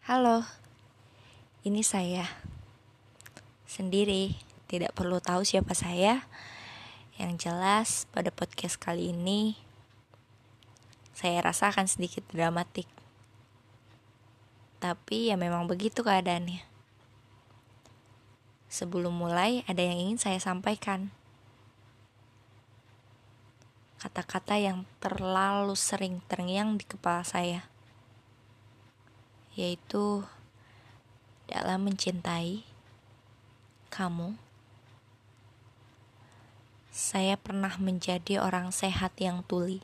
Halo, 0.00 0.48
ini 1.60 1.84
saya 1.84 2.24
sendiri, 3.68 4.32
tidak 4.64 4.96
perlu 4.96 5.20
tahu 5.20 5.44
siapa 5.44 5.76
saya. 5.76 6.24
Yang 7.20 7.32
jelas, 7.44 7.88
pada 8.08 8.32
podcast 8.32 8.80
kali 8.80 9.12
ini 9.12 9.60
saya 11.12 11.44
rasa 11.44 11.68
akan 11.68 11.84
sedikit 11.84 12.24
dramatik, 12.32 12.88
tapi 14.80 15.28
ya 15.28 15.36
memang 15.36 15.68
begitu 15.68 16.00
keadaannya. 16.00 16.64
Sebelum 18.72 19.12
mulai, 19.12 19.68
ada 19.68 19.84
yang 19.84 20.00
ingin 20.00 20.16
saya 20.16 20.40
sampaikan. 20.40 21.12
Kata-kata 24.00 24.56
yang 24.56 24.88
terlalu 24.96 25.76
sering 25.76 26.24
terngiang 26.24 26.80
di 26.80 26.88
kepala 26.88 27.20
saya 27.20 27.69
yaitu 29.54 30.22
dalam 31.50 31.90
mencintai 31.90 32.62
kamu. 33.90 34.38
Saya 36.90 37.38
pernah 37.38 37.74
menjadi 37.78 38.42
orang 38.42 38.70
sehat 38.70 39.14
yang 39.18 39.42
tuli. 39.46 39.82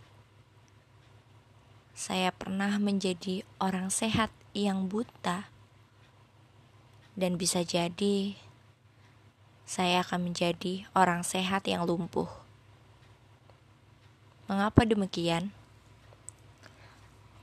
Saya 1.97 2.29
pernah 2.31 2.77
menjadi 2.77 3.43
orang 3.57 3.89
sehat 3.89 4.29
yang 4.53 4.87
buta, 4.87 5.49
dan 7.17 7.41
bisa 7.41 7.65
jadi 7.65 8.37
saya 9.65 10.05
akan 10.05 10.31
menjadi 10.31 10.87
orang 10.95 11.25
sehat 11.25 11.65
yang 11.67 11.89
lumpuh. 11.89 12.29
Mengapa 14.47 14.87
demikian? 14.87 15.51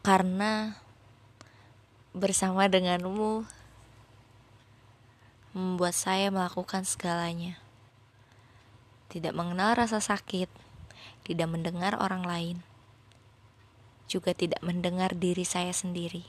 Karena 0.05 0.82
bersama 2.13 2.69
denganmu 2.69 3.41
membuat 5.57 5.97
saya 5.97 6.29
melakukan 6.29 6.85
segalanya. 6.85 7.57
Tidak 9.09 9.33
mengenal 9.33 9.73
rasa 9.73 9.97
sakit, 9.97 10.45
tidak 11.25 11.49
mendengar 11.49 11.97
orang 11.97 12.21
lain, 12.21 12.57
juga 14.05 14.37
tidak 14.37 14.61
mendengar 14.61 15.17
diri 15.17 15.41
saya 15.41 15.73
sendiri. 15.73 16.21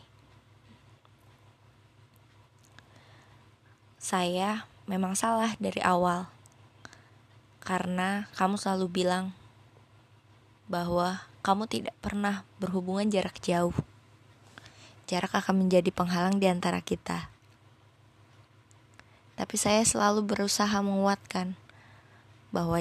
Saya 4.00 4.64
memang 4.88 5.12
salah 5.12 5.52
dari 5.60 5.84
awal, 5.84 6.32
karena 7.60 8.24
kamu 8.41 8.56
selalu 8.56 8.88
bilang 8.88 9.36
bahwa 10.64 11.28
kamu 11.44 11.69
tidak 11.69 11.96
pernah 12.00 12.48
berhubungan 12.56 13.12
jarak 13.12 13.36
jauh 13.44 13.76
jarak 15.05 15.33
akan 15.36 15.66
menjadi 15.66 15.91
penghalang 15.92 16.41
di 16.41 16.48
antara 16.48 16.80
kita. 16.80 17.28
Tapi 19.34 19.56
saya 19.58 19.83
selalu 19.83 20.22
berusaha 20.24 20.78
menguatkan 20.78 21.58
bahwa 22.55 22.78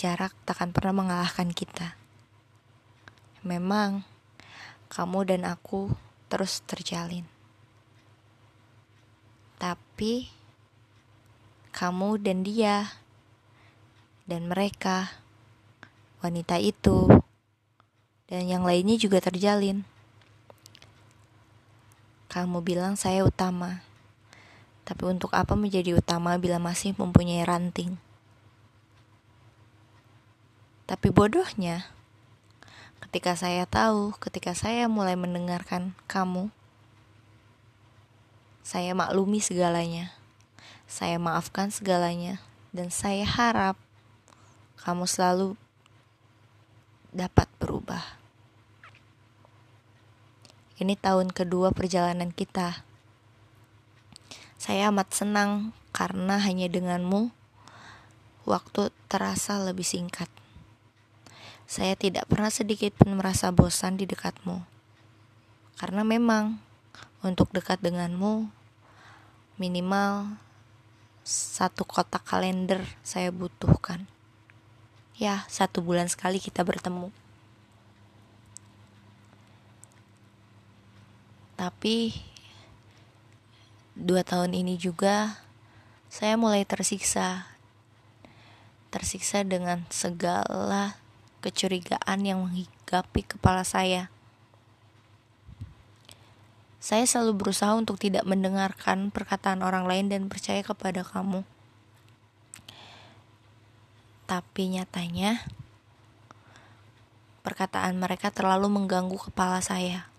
jarak 0.00 0.32
takkan 0.48 0.72
pernah 0.72 0.96
mengalahkan 0.96 1.52
kita. 1.52 1.92
Memang 3.44 4.08
kamu 4.88 5.28
dan 5.28 5.42
aku 5.44 5.92
terus 6.32 6.64
terjalin. 6.64 7.28
Tapi 9.60 10.32
kamu 11.70 12.16
dan 12.24 12.42
dia 12.42 12.96
dan 14.24 14.48
mereka 14.48 15.12
wanita 16.24 16.56
itu 16.56 17.06
dan 18.24 18.48
yang 18.48 18.64
lainnya 18.64 18.96
juga 18.96 19.20
terjalin. 19.20 19.84
Kamu 22.30 22.62
bilang 22.62 22.94
saya 22.94 23.26
utama. 23.26 23.82
Tapi 24.86 25.02
untuk 25.02 25.34
apa 25.34 25.58
menjadi 25.58 25.98
utama 25.98 26.38
bila 26.38 26.62
masih 26.62 26.94
mempunyai 26.94 27.42
ranting? 27.42 27.98
Tapi 30.86 31.10
bodohnya, 31.10 31.90
ketika 33.02 33.34
saya 33.34 33.66
tahu, 33.66 34.14
ketika 34.22 34.54
saya 34.54 34.86
mulai 34.86 35.18
mendengarkan 35.18 35.90
kamu, 36.06 36.54
saya 38.62 38.94
maklumi 38.94 39.42
segalanya. 39.42 40.14
Saya 40.86 41.18
maafkan 41.18 41.74
segalanya 41.74 42.38
dan 42.70 42.94
saya 42.94 43.26
harap 43.26 43.74
kamu 44.78 45.02
selalu 45.10 45.58
dapat 47.10 47.50
berubah. 47.58 48.19
Ini 50.80 50.96
tahun 50.96 51.28
kedua 51.28 51.76
perjalanan 51.76 52.32
kita. 52.32 52.88
Saya 54.56 54.88
amat 54.88 55.12
senang 55.12 55.76
karena 55.92 56.40
hanya 56.40 56.72
denganmu 56.72 57.28
waktu 58.48 58.88
terasa 59.04 59.60
lebih 59.60 59.84
singkat. 59.84 60.32
Saya 61.68 62.00
tidak 62.00 62.24
pernah 62.32 62.48
sedikit 62.48 62.96
pun 62.96 63.12
merasa 63.12 63.52
bosan 63.52 64.00
di 64.00 64.08
dekatmu. 64.08 64.64
Karena 65.76 66.00
memang 66.00 66.56
untuk 67.20 67.52
dekat 67.52 67.84
denganmu 67.84 68.48
minimal 69.60 70.40
satu 71.28 71.84
kotak 71.84 72.24
kalender 72.24 72.80
saya 73.04 73.28
butuhkan. 73.28 74.08
Ya, 75.20 75.44
satu 75.52 75.84
bulan 75.84 76.08
sekali 76.08 76.40
kita 76.40 76.64
bertemu. 76.64 77.12
Tapi 81.60 82.16
dua 83.92 84.24
tahun 84.24 84.56
ini 84.56 84.80
juga 84.80 85.44
saya 86.08 86.40
mulai 86.40 86.64
tersiksa. 86.64 87.52
Tersiksa 88.88 89.44
dengan 89.44 89.84
segala 89.92 90.96
kecurigaan 91.44 92.24
yang 92.24 92.40
menghigapi 92.48 93.36
kepala 93.36 93.60
saya. 93.60 94.08
Saya 96.80 97.04
selalu 97.04 97.44
berusaha 97.44 97.76
untuk 97.76 98.00
tidak 98.00 98.24
mendengarkan 98.24 99.12
perkataan 99.12 99.60
orang 99.60 99.84
lain 99.84 100.08
dan 100.08 100.32
percaya 100.32 100.64
kepada 100.64 101.04
kamu. 101.04 101.44
Tapi 104.24 104.80
nyatanya, 104.80 105.44
perkataan 107.44 108.00
mereka 108.00 108.32
terlalu 108.32 108.72
mengganggu 108.72 109.28
kepala 109.28 109.60
saya. 109.60 110.09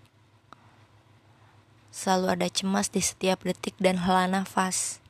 Selalu 1.92 2.40
ada 2.40 2.48
cemas 2.48 2.88
di 2.88 3.04
setiap 3.04 3.44
detik 3.44 3.76
dan 3.76 4.00
hela 4.00 4.24
nafas. 4.24 5.04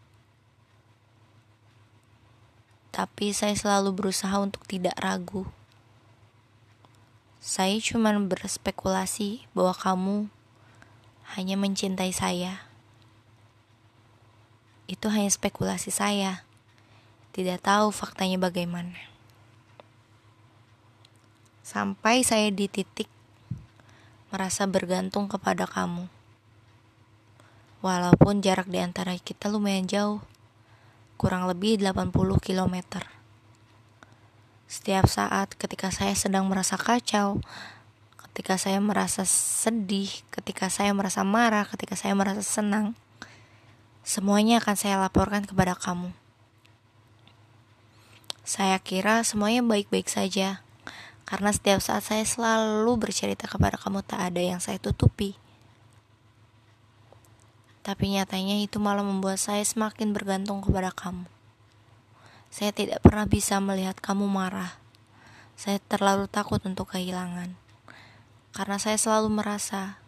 Tapi 2.91 3.31
saya 3.31 3.55
selalu 3.55 3.95
berusaha 3.95 4.35
untuk 4.43 4.67
tidak 4.67 4.99
ragu. 4.99 5.47
Saya 7.39 7.79
cuma 7.79 8.11
berspekulasi 8.19 9.47
bahwa 9.55 9.79
kamu 9.79 10.17
hanya 11.39 11.55
mencintai 11.55 12.11
saya. 12.11 12.67
Itu 14.91 15.07
hanya 15.09 15.31
spekulasi 15.31 15.95
saya. 15.95 16.43
Tidak 17.31 17.63
tahu 17.63 17.95
faktanya 17.95 18.43
bagaimana. 18.43 18.99
Sampai 21.63 22.27
saya 22.27 22.51
di 22.51 22.67
titik 22.67 23.07
merasa 24.35 24.67
bergantung 24.67 25.31
kepada 25.31 25.65
kamu. 25.65 26.11
Walaupun 27.83 28.47
jarak 28.47 28.71
di 28.71 28.79
antara 28.79 29.11
kita 29.19 29.51
lumayan 29.51 29.91
jauh, 29.91 30.23
kurang 31.19 31.51
lebih 31.51 31.83
80 31.83 32.15
km. 32.39 33.03
Setiap 34.71 35.11
saat 35.11 35.59
ketika 35.59 35.91
saya 35.91 36.15
sedang 36.15 36.47
merasa 36.47 36.79
kacau, 36.79 37.43
ketika 38.31 38.55
saya 38.55 38.79
merasa 38.79 39.27
sedih, 39.27 40.15
ketika 40.31 40.71
saya 40.71 40.95
merasa 40.95 41.27
marah, 41.27 41.67
ketika 41.67 41.99
saya 41.99 42.15
merasa 42.15 42.47
senang, 42.47 42.95
semuanya 44.07 44.63
akan 44.63 44.79
saya 44.79 45.03
laporkan 45.03 45.43
kepada 45.43 45.75
kamu. 45.75 46.15
Saya 48.47 48.79
kira 48.79 49.27
semuanya 49.27 49.67
baik-baik 49.67 50.07
saja, 50.07 50.63
karena 51.27 51.51
setiap 51.51 51.83
saat 51.83 52.07
saya 52.07 52.23
selalu 52.23 52.95
bercerita 52.95 53.51
kepada 53.51 53.75
kamu 53.75 54.07
tak 54.07 54.31
ada 54.31 54.39
yang 54.39 54.63
saya 54.63 54.79
tutupi. 54.79 55.42
Tapi 57.83 58.15
nyatanya 58.15 58.63
itu 58.63 58.79
malah 58.79 59.03
membuat 59.03 59.43
saya 59.43 59.67
semakin 59.67 60.15
bergantung 60.15 60.63
kepada 60.63 60.95
kamu. 60.95 61.27
Saya 62.47 62.71
tidak 62.71 63.03
pernah 63.03 63.27
bisa 63.27 63.59
melihat 63.59 63.99
kamu 63.99 64.31
marah. 64.31 64.79
Saya 65.59 65.83
terlalu 65.91 66.31
takut 66.31 66.63
untuk 66.63 66.95
kehilangan. 66.95 67.59
Karena 68.55 68.79
saya 68.79 68.95
selalu 68.95 69.35
merasa 69.35 69.99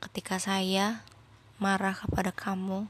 ketika 0.00 0.40
saya 0.40 1.04
marah 1.60 1.92
kepada 1.92 2.32
kamu, 2.32 2.88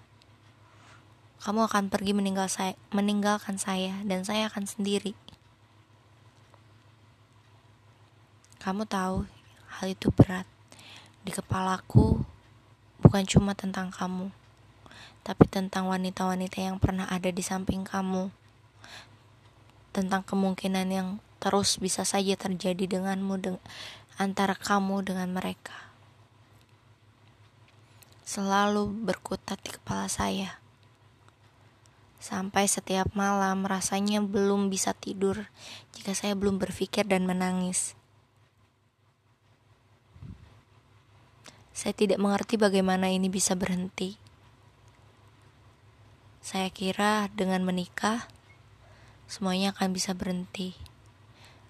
kamu 1.43 1.61
akan 1.67 1.85
pergi 1.91 2.13
meninggal 2.15 2.47
saya, 2.47 2.79
meninggalkan 2.95 3.59
saya 3.59 3.99
dan 4.07 4.23
saya 4.23 4.47
akan 4.53 4.71
sendiri. 4.71 5.19
Kamu 8.63 8.87
tahu 8.87 9.25
hal 9.81 9.87
itu 9.89 10.13
berat. 10.15 10.45
Di 11.25 11.33
kepalaku 11.33 12.23
bukan 13.03 13.25
cuma 13.27 13.55
tentang 13.59 13.91
kamu, 13.91 14.31
tapi 15.27 15.45
tentang 15.51 15.91
wanita-wanita 15.91 16.59
yang 16.63 16.79
pernah 16.79 17.07
ada 17.11 17.31
di 17.31 17.43
samping 17.43 17.83
kamu, 17.83 18.31
tentang 19.91 20.23
kemungkinan 20.23 20.87
yang 20.89 21.09
terus 21.43 21.79
bisa 21.83 22.07
saja 22.07 22.39
terjadi 22.39 22.99
denganmu 22.99 23.35
deng 23.43 23.59
antara 24.15 24.55
kamu 24.55 25.03
dengan 25.03 25.31
mereka. 25.35 25.75
Selalu 28.23 28.91
berkutat 29.09 29.59
di 29.65 29.75
kepala 29.75 30.07
saya. 30.07 30.63
Sampai 32.23 32.71
setiap 32.71 33.11
malam 33.19 33.67
rasanya 33.67 34.23
belum 34.23 34.71
bisa 34.71 34.95
tidur 34.95 35.51
jika 35.95 36.15
saya 36.15 36.39
belum 36.39 36.63
berpikir 36.63 37.07
dan 37.07 37.27
menangis. 37.27 37.98
Saya 41.79 41.95
tidak 41.95 42.19
mengerti 42.19 42.59
bagaimana 42.59 43.07
ini 43.07 43.31
bisa 43.31 43.55
berhenti. 43.55 44.19
Saya 46.43 46.75
kira 46.75 47.31
dengan 47.31 47.63
menikah, 47.63 48.27
semuanya 49.31 49.71
akan 49.71 49.95
bisa 49.95 50.11
berhenti. 50.11 50.75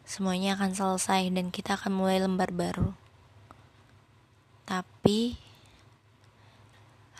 Semuanya 0.09 0.57
akan 0.57 0.73
selesai 0.73 1.29
dan 1.29 1.53
kita 1.53 1.77
akan 1.77 1.93
mulai 1.93 2.25
lembar 2.25 2.57
baru. 2.57 2.97
Tapi 4.65 5.37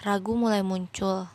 ragu 0.01 0.33
mulai 0.33 0.65
muncul. 0.65 1.29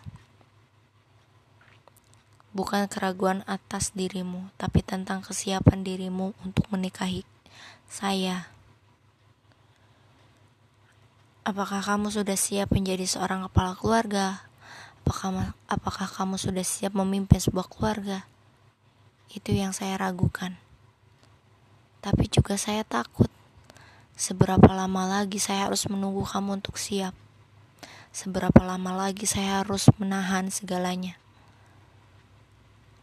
Bukan 2.50 2.90
keraguan 2.90 3.46
atas 3.46 3.94
dirimu, 3.94 4.50
tapi 4.58 4.82
tentang 4.82 5.22
kesiapan 5.22 5.86
dirimu 5.86 6.34
untuk 6.42 6.66
menikahi 6.74 7.22
saya. 7.86 8.53
Apakah 11.44 11.84
kamu 11.84 12.08
sudah 12.08 12.40
siap 12.40 12.72
menjadi 12.72 13.04
seorang 13.04 13.44
kepala 13.52 13.76
keluarga? 13.76 14.48
Apakah, 15.04 15.52
apakah 15.68 16.08
kamu 16.08 16.40
sudah 16.40 16.64
siap 16.64 16.96
memimpin 16.96 17.36
sebuah 17.36 17.68
keluarga? 17.68 18.24
Itu 19.28 19.52
yang 19.52 19.76
saya 19.76 20.00
ragukan. 20.00 20.56
Tapi 22.00 22.32
juga 22.32 22.56
saya 22.56 22.88
takut. 22.88 23.28
Seberapa 24.16 24.72
lama 24.72 25.04
lagi 25.04 25.36
saya 25.36 25.68
harus 25.68 25.84
menunggu 25.92 26.24
kamu 26.24 26.64
untuk 26.64 26.80
siap? 26.80 27.12
Seberapa 28.16 28.64
lama 28.64 28.96
lagi 28.96 29.28
saya 29.28 29.68
harus 29.68 29.92
menahan 30.00 30.48
segalanya? 30.48 31.20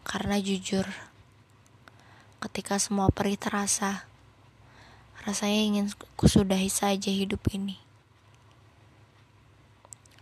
Karena 0.01 0.41
jujur, 0.41 0.89
ketika 2.41 2.81
semua 2.81 3.13
perih 3.13 3.37
terasa, 3.37 4.09
rasanya 5.29 5.61
ingin 5.61 5.87
kusudahi 6.17 6.73
saja 6.73 7.13
hidup 7.13 7.45
ini 7.53 7.90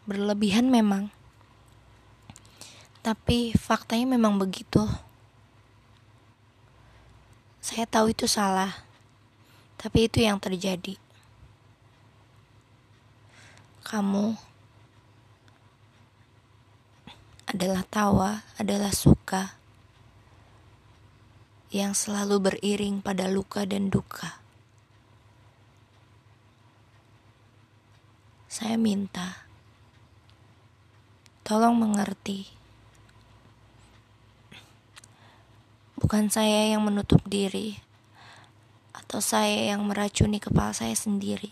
berlebihan 0.09 0.73
memang. 0.73 1.13
Tapi 3.05 3.53
faktanya 3.53 4.17
memang 4.17 4.41
begitu. 4.41 4.89
Saya 7.61 7.85
tahu 7.85 8.17
itu 8.17 8.25
salah 8.25 8.89
tapi 9.79 10.11
itu 10.11 10.19
yang 10.25 10.43
terjadi. 10.43 10.99
Kamu 13.87 14.35
adalah 17.49 17.87
tawa 17.89 18.45
adalah 18.61 18.93
suka 18.93 19.57
yang 21.73 21.97
selalu 21.97 22.53
beriring 22.53 23.01
pada 23.01 23.31
luka 23.31 23.65
dan 23.65 23.89
duka. 23.89 24.43
Saya 28.51 28.75
minta 28.75 29.48
Tolong 31.49 31.81
mengerti. 31.81 32.45
Bukan 35.97 36.29
saya 36.29 36.69
yang 36.69 36.85
menutup 36.85 37.25
diri 37.25 37.81
atau 38.93 39.25
saya 39.25 39.73
yang 39.73 39.81
meracuni 39.89 40.45
kepala 40.45 40.77
saya 40.77 40.93
sendiri. 40.93 41.49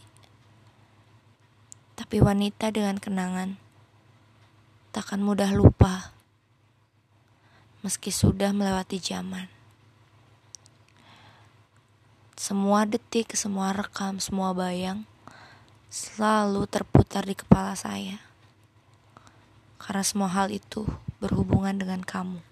Tapi 1.97 2.21
wanita 2.21 2.69
dengan 2.69 3.01
kenangan 3.01 3.57
takkan 4.93 5.25
mudah 5.25 5.49
lupa 5.57 6.13
meski 7.81 8.13
sudah 8.13 8.53
melewati 8.53 9.01
zaman. 9.01 9.49
Semua 12.37 12.85
detik, 12.85 13.33
semua 13.33 13.73
rekam, 13.73 14.21
semua 14.21 14.53
bayang 14.53 15.09
selalu 15.89 16.69
terputar 16.69 17.25
di 17.25 17.33
kepala 17.33 17.73
saya 17.73 18.26
karena 19.87 20.03
semua 20.03 20.27
hal 20.35 20.51
itu 20.51 20.83
berhubungan 21.23 21.79
dengan 21.79 22.03
kamu. 22.03 22.43